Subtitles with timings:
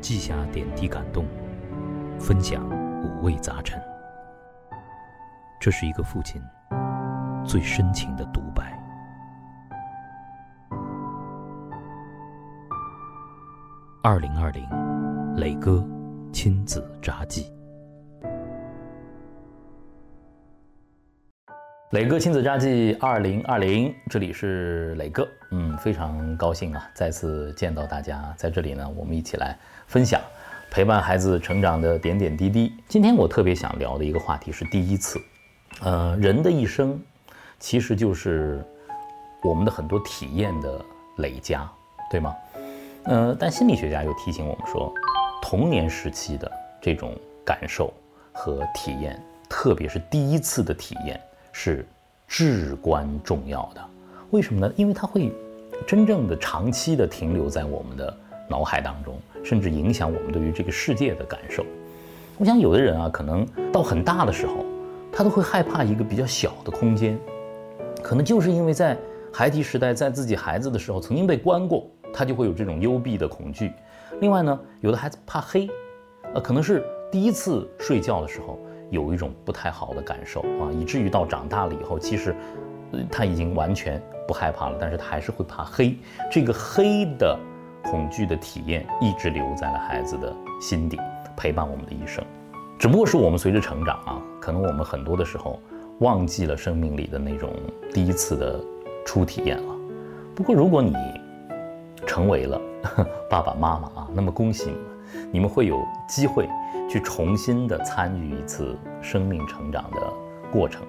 [0.00, 1.26] 记下点滴感动，
[2.18, 2.66] 分享
[3.02, 3.80] 五味杂陈。
[5.60, 6.40] 这是一个父亲
[7.44, 8.78] 最深情的独白。
[14.02, 14.66] 二零二零，
[15.36, 15.86] 磊哥
[16.32, 17.52] 亲子札记。
[21.90, 29.58] 磊哥亲子札记二零二零，这里是磊哥，嗯，非常高兴啊，再次见到大家，在这里呢，我们一起来
[29.88, 30.20] 分享
[30.70, 32.72] 陪伴孩子成长的点点滴滴。
[32.86, 35.20] 今天我特别想聊的一个话题是第一次，
[35.82, 36.96] 呃，人的一生
[37.58, 38.64] 其实就是
[39.42, 40.80] 我们的很多体验的
[41.16, 41.68] 累加，
[42.08, 42.36] 对吗？
[43.02, 44.94] 呃，但心理学家又提醒我们说，
[45.42, 46.48] 童年时期的
[46.80, 47.92] 这种感受
[48.30, 51.20] 和体验，特别是第一次的体验。
[51.52, 51.86] 是
[52.26, 53.80] 至关重要的，
[54.30, 54.72] 为什么呢？
[54.76, 55.32] 因为它会
[55.86, 58.16] 真正的长期的停留在我们的
[58.48, 61.64] 脑海当中，甚至影响我们对于这个世界的感受。
[62.38, 64.64] 我想有的人啊，可能到很大的时候，
[65.12, 67.18] 他都会害怕一个比较小的空间，
[68.02, 68.96] 可能就是因为在
[69.32, 73.72] 孩提时代，在自己孩子的时候曾经被关过，他就会有这种幽闭的恐惧。
[74.20, 75.68] 另外呢，有的孩子怕黑，
[76.34, 78.58] 呃，可能是第一次睡觉的时候。
[78.90, 82.34] 有一种不太好的感受啊，以至于到长大了以后，其实
[83.10, 85.96] 他已经完全不害怕了，但是他还是会怕黑。
[86.30, 87.38] 这个黑的
[87.84, 90.98] 恐惧的体验一直留在了孩子的心底，
[91.36, 92.24] 陪伴我们的一生。
[92.78, 95.60] 只不过是我们随着成长啊，可能我们很多的时候
[95.98, 97.50] 忘记了生命里的那种
[97.92, 98.58] 第一次的
[99.04, 99.74] 初体验了。
[100.34, 100.94] 不过如果你
[102.06, 102.60] 成为了
[103.28, 104.76] 爸爸妈妈啊，那么恭喜你，
[105.32, 105.76] 你们会有
[106.08, 106.48] 机会。
[106.88, 110.12] 去重新的参与一次生命成长的
[110.50, 110.82] 过程，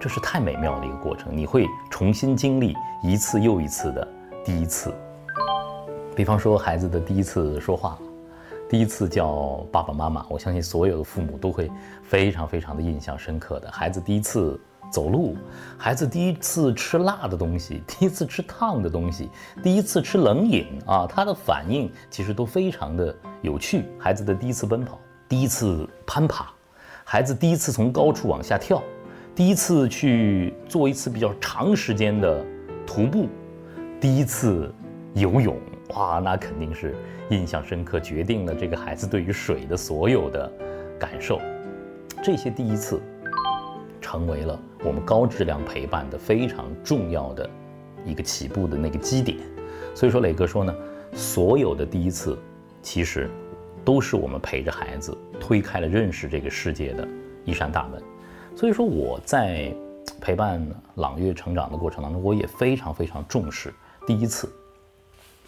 [0.00, 1.36] 这是太美妙的一个过程。
[1.36, 4.08] 你会重新经历一次又一次的
[4.42, 4.94] 第一次。
[6.16, 7.98] 比方说，孩子的第一次说话，
[8.72, 11.70] 第一次叫爸爸妈妈，我相信所有的父母都会
[12.02, 13.70] 非常非常的印象深刻的。
[13.70, 14.58] 孩子第一次
[14.90, 15.36] 走路，
[15.76, 19.28] 孩子第一次吃辣的东西，第一次吃烫的东西，
[19.62, 23.84] 第一次吃冷饮啊，他的反应其实都非常的有趣。
[23.98, 24.98] 孩子的第一次奔跑。
[25.28, 26.50] 第一次攀爬，
[27.04, 28.82] 孩子第一次从高处往下跳，
[29.34, 32.42] 第一次去做一次比较长时间的
[32.86, 33.28] 徒步，
[34.00, 34.74] 第一次
[35.12, 35.58] 游泳，
[35.94, 36.94] 哇，那肯定是
[37.30, 40.50] 印象深刻，决定了这个孩子对于水的所有的
[40.98, 41.40] 感受。
[42.22, 43.00] 这些第一次，
[44.00, 47.48] 成为了我们高质量陪伴的非常重要的
[48.04, 49.38] 一个起步的那个基点。
[49.94, 50.74] 所以说，磊哥说呢，
[51.12, 52.38] 所有的第一次，
[52.82, 53.30] 其实。
[53.84, 57.08] 都是我们陪着孩子推开了认识这个世界的
[57.44, 58.00] 一扇大门，
[58.54, 59.74] 所以说我在
[60.20, 60.64] 陪伴
[60.94, 63.74] 朗月成长的过程当中，我也非常非常重视
[64.06, 64.48] 第一次。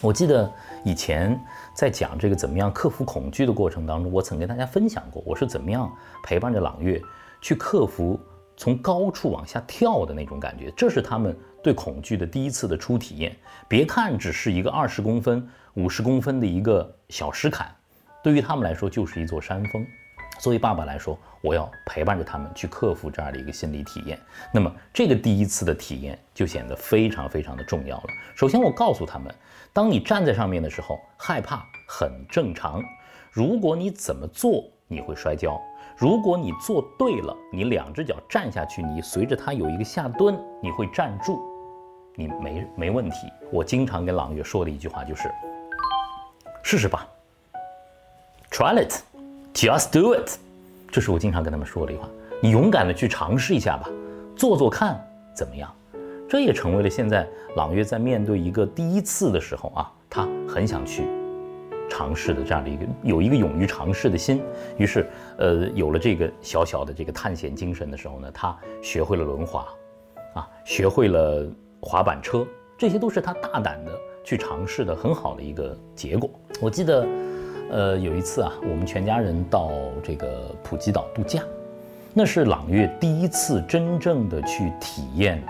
[0.00, 0.48] 我记得
[0.84, 1.38] 以前
[1.74, 5.92] 在讲这个怎么样克服恐惧的过程当中，我曾跟大家分享过，我是怎么样
[6.22, 7.02] 陪伴着朗月
[7.42, 8.18] 去克服
[8.56, 13.36] 从高处往下跳的那种感觉，这是他们对恐惧的第一次的初体验。
[13.66, 15.44] 别看只是一个二十公分、
[15.74, 17.68] 五十公分的一个小石坎。
[18.22, 19.84] 对于他们来说，就是一座山峰。
[20.38, 24.18] 作为爸爸来说，我要陪伴着他们去克服这样的一个心理体验。
[24.52, 28.04] 那么，这个第一次的体验就显得非常非常的重要了。
[28.36, 29.34] 首先，我告诉他们，
[29.72, 32.82] 当你站在上面的时候，害怕很正常。
[33.30, 35.60] 如果你怎么做，你会摔跤；
[35.96, 41.40] 如果你做对了，你两只脚站下去，你随着它有一个下蹲，你会站住，
[42.14, 43.16] 你没没问题。
[43.52, 45.30] 我经常跟朗月说的一句话就是：
[46.62, 47.06] 试试吧。
[48.50, 48.94] Try it,
[49.54, 50.38] just do it，
[50.90, 52.08] 这是我经常跟他们说的一句话。
[52.40, 53.90] 你勇敢的去尝试一下吧，
[54.36, 55.04] 做做看
[55.34, 55.68] 怎么样？
[56.28, 57.26] 这也成为了现在
[57.56, 61.02] 朗月在面对一个第一次的时候啊，他很想去
[61.90, 64.40] 尝试的这样的一个有一个勇于尝试的心。
[64.76, 69.66] 于是，呃，有了这个小小的这个探险精神的时候呢，他学会了轮滑，
[70.34, 71.44] 啊，学会了
[71.80, 73.92] 滑板车，这些都是他大胆的
[74.22, 76.30] 去尝试的很好的一个结果。
[76.60, 77.04] 我记得。
[77.70, 79.70] 呃，有一次啊，我们全家人到
[80.02, 81.42] 这个普吉岛度假，
[82.14, 85.42] 那是朗月第一次真正的去体验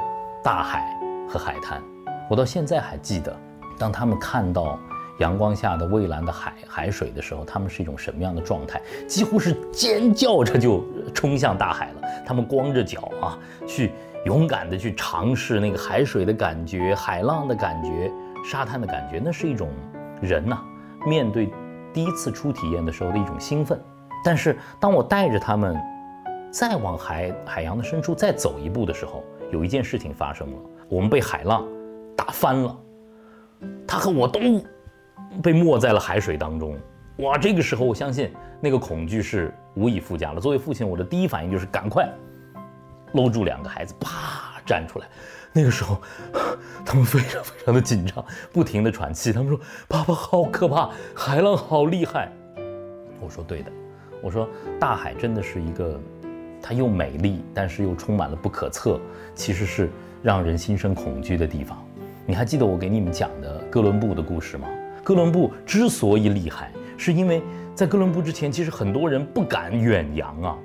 [0.42, 0.84] 大海
[1.28, 1.80] 和海滩。
[2.28, 3.34] 我到现在还记得，
[3.78, 4.76] 当他们看到
[5.20, 8.82] 阳光下的蔚蓝的海海水的时候，他们是一种什么样的状态？
[9.06, 12.02] 几乎是尖叫着就冲向大海了。
[12.26, 13.92] 他们光着脚啊，去
[14.24, 18.10] 勇敢的去尝试那个海水的感觉、海浪的感觉、
[18.44, 19.22] 沙滩的感觉。
[19.24, 19.68] 那是一种
[20.20, 20.60] 人呐，
[21.06, 21.48] 面对。
[21.98, 23.76] 第一次初体验的时候的一种兴奋，
[24.22, 25.76] 但是当我带着他们
[26.48, 30.58] 再往海海洋的深处再走一步的时候，有一件事情发生了，
[30.88, 31.66] 我们被海浪
[32.16, 32.78] 打翻了，
[33.84, 34.38] 他和我都
[35.42, 36.78] 被没在了海水当中，
[37.16, 40.40] 哇，这个时候我相信那个恐惧是无以复加了。
[40.40, 42.08] 作为父亲，我的第一反应就是赶快
[43.14, 45.06] 搂住两个孩子，啪站出来。
[45.52, 46.00] 那个时候，
[46.84, 49.32] 他们非常非常的紧张，不停的喘气。
[49.32, 49.58] 他们说
[49.88, 52.30] ：“爸爸好可怕，海浪好厉害。”
[53.20, 53.72] 我说：“对的，
[54.22, 54.48] 我说
[54.78, 56.00] 大海真的是一个，
[56.62, 59.00] 它又美丽，但是又充满了不可测，
[59.34, 59.90] 其实是
[60.22, 61.82] 让人心生恐惧的地方。
[62.26, 64.68] 你还记得我给你们讲的哥伦布的故事吗？
[65.02, 67.40] 哥伦布之所以厉害。”是因为
[67.76, 70.58] 在哥伦布之前，其实很多人不敢远洋啊，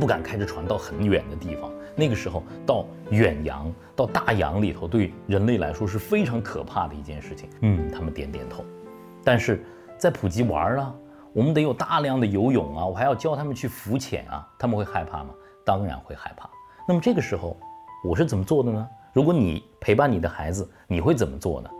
[0.00, 1.70] 不敢开着船到很远的地方。
[1.96, 7.48] 那个时候到远洋、到大洋里头，对人类来说是非常可怕的一件事情。
[7.62, 8.64] 嗯，他们点点头。
[9.24, 9.64] 但是
[9.98, 10.94] 在普吉玩啊，
[11.32, 15.30] 我们得有大量的游泳啊，我还要教他们去浮潜啊，他们会害怕吗？
[15.64, 16.48] 当然会害怕。
[16.86, 17.56] 那么这个时候
[18.04, 18.88] 我是怎么做的呢？
[19.12, 21.70] 如果你陪伴你的孩子，你会怎么做呢？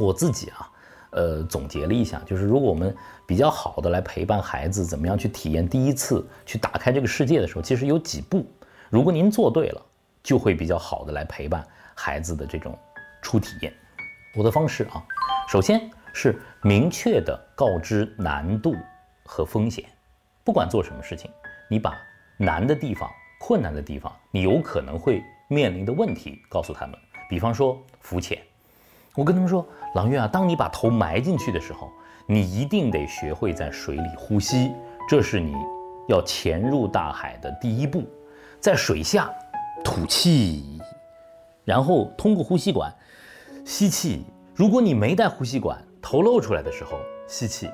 [0.00, 0.70] 我自己啊。
[1.12, 2.94] 呃，总结了一下，就是如果我们
[3.26, 8.44] 比较好的来陪伴孩子，怎么样去体验第一次去打开这个世界的时候，其实有几步，
[8.90, 9.82] 如果您做对了，
[10.22, 12.76] 就会比较好的来陪伴孩子的这种
[13.20, 13.72] 初体验。
[14.34, 15.04] 我的方式啊，
[15.48, 18.74] 首先是明确的告知难度
[19.24, 19.84] 和风险，
[20.44, 21.30] 不管做什么事情，
[21.68, 21.94] 你把
[22.38, 26.98] 难的地方、困难的地方，你有可能会面临的问题告诉他们，
[27.28, 28.38] 比方说浮潜。
[29.14, 31.90] 我跟他们说，朗月啊，当你把头埋进去的时候，
[32.26, 34.72] 你一定得学会在水里呼吸，
[35.08, 35.54] 这是你
[36.08, 38.08] 要潜入大海的第一步。
[38.60, 39.30] 在水下
[39.84, 40.80] 吐气，
[41.64, 42.92] 然后通过呼吸管
[43.64, 44.24] 吸气。
[44.54, 47.70] 如果你没带呼吸管，头露出来的时候吸气，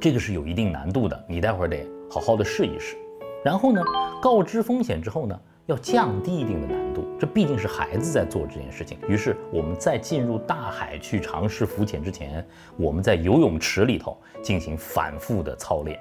[0.00, 2.96] 这个是有一定难度的，你待会儿得好好的试一试。
[3.44, 3.82] 然后呢，
[4.20, 5.40] 告知风险之后呢？
[5.66, 8.96] 要降低一定的难度，这毕竟是孩子在做这件事情。
[9.08, 12.46] 于是我们在进入大海去尝试浮潜之前，
[12.76, 15.98] 我们在游泳池里头进行反复的操练。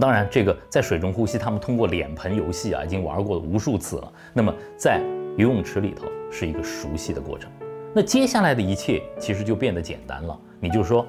[0.00, 4.12] 当然，这个在水中呼吸，他们通过脸盆游戏啊，已经玩过无数次了。
[4.32, 5.00] 那么在
[5.36, 7.48] 游泳池里头是一个熟悉的过程。
[7.94, 10.36] 那接下来的一切其实就变得简单了。
[10.58, 11.06] 你就说，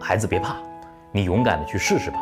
[0.00, 0.56] 孩子别怕，
[1.12, 2.16] 你勇敢的去试试吧。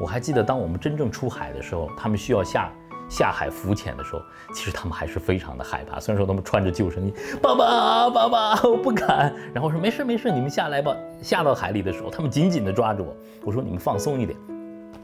[0.00, 2.70] 我还记得，当我们真正出海的时候，他们需要下
[3.08, 4.22] 下海浮潜的时候，
[4.54, 5.98] 其实他们还是非常的害怕。
[5.98, 7.12] 虽然说他们穿着救生衣，
[7.42, 9.34] 爸爸，爸爸，我不敢。
[9.52, 10.96] 然后说没事没事，你们下来吧。
[11.20, 13.12] 下到海里的时候，他们紧紧地抓着我。
[13.44, 14.38] 我说你们放松一点，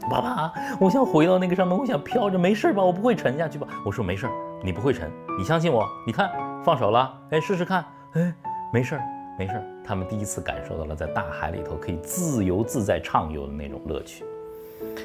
[0.09, 2.81] 爸爸，我想回到那个上面，我想飘着，没事吧？
[2.81, 3.67] 我不会沉下去吧？
[3.85, 4.25] 我说没事，
[4.63, 5.85] 你不会沉，你相信我。
[6.05, 6.31] 你看，
[6.63, 7.83] 放手了，哎，试试看，
[8.13, 8.33] 哎，
[8.71, 8.97] 没事
[9.37, 9.61] 没事。
[9.83, 14.23] 他们第一次感受到了在大海里头可以自由自在畅游的那种乐趣。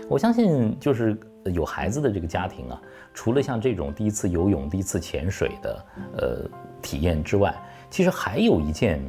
[0.09, 2.81] 我相信，就是有孩子的这个家庭啊，
[3.13, 5.85] 除了像这种第一次游泳、第一次潜水的
[6.19, 6.51] 呃
[6.81, 7.53] 体验之外，
[7.91, 9.03] 其实还有一件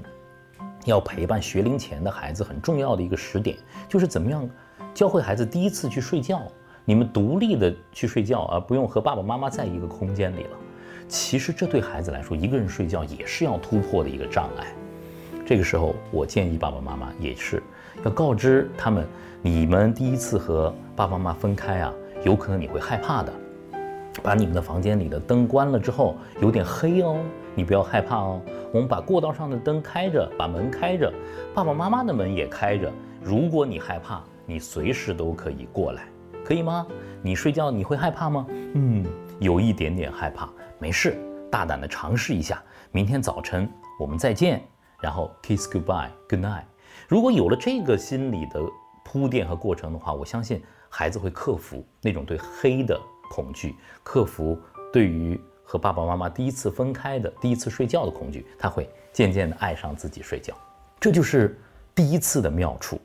[0.86, 3.56] 要陪伴学龄前的孩子很重要的一个时点，
[3.88, 4.50] 就是怎么样
[4.94, 6.42] 教会孩子第一次去睡觉，
[6.86, 10.58] 你们独立的去睡觉，而不用和爸爸妈妈在一个空间里了。
[11.08, 14.68] 其实这对孩子来说，一个人睡觉也是要突破的一个障碍。
[15.46, 17.62] 这个时候，我建议爸爸妈妈也是
[18.04, 19.06] 要告知他们。
[19.42, 21.92] 你们第一次和爸爸妈妈分开啊，
[22.24, 23.34] 有可能你会害怕的。
[24.22, 27.18] 把你们的房间里的灯关了之后，有点黑哦，
[27.56, 28.40] 你不要害怕哦。
[28.72, 31.12] 我们把过道上的灯开着，把门开着，
[31.54, 32.90] 爸爸妈妈的门也开着。
[33.22, 36.08] 如果你害怕，你随时都可以过来，
[36.44, 36.86] 可以吗？
[37.22, 38.46] 你睡觉你会害怕吗？
[38.50, 39.06] 嗯，
[39.40, 41.18] 有一点点害怕，没事，
[41.52, 42.62] 大胆的尝试一下。
[42.92, 43.70] 明天早晨
[44.00, 44.62] 我们再见，
[45.02, 46.64] 然后 kiss goodbye，good night。
[47.08, 48.62] 如果有了这个心理的。
[49.06, 54.58] 铺垫和过程的话，我相信孩子会克服那种对黑的恐惧，克服
[54.94, 60.56] 对于和爸爸妈妈第一次分开的第一次睡觉的恐惧，他会渐渐的爱上自己睡觉。
[61.02, 61.60] 这就是
[61.94, 63.00] 第一次的妙处。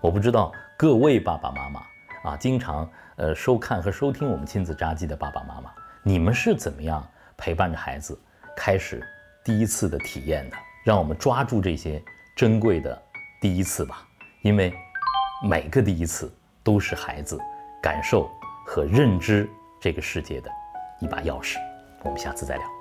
[0.00, 1.82] 我不知道各位爸爸妈妈
[2.22, 5.70] 啊，经常呃收看和收听我们亲子扎记的爸爸妈妈，
[6.02, 8.18] 你们是怎么样陪伴着孩子
[8.56, 9.02] 开始
[9.44, 10.56] 第一次的体验的？
[10.84, 12.02] 让我们抓住这些
[12.36, 13.00] 珍贵的
[13.40, 14.06] 第一次吧，
[14.42, 14.72] 因为。
[15.40, 16.28] 每个第一次
[16.64, 17.38] 都是孩子
[17.80, 18.28] 感受
[18.66, 19.48] 和认知
[19.80, 20.50] 这个世界的
[20.98, 21.58] 一把钥匙。
[22.02, 22.77] 我们下次再聊。